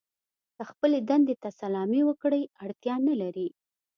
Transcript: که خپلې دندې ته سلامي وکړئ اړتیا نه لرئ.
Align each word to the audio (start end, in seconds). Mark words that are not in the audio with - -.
که 0.55 0.63
خپلې 0.69 0.99
دندې 1.09 1.35
ته 1.43 1.49
سلامي 1.59 2.01
وکړئ 2.09 2.43
اړتیا 2.63 2.95
نه 3.07 3.13
لرئ. 3.21 3.47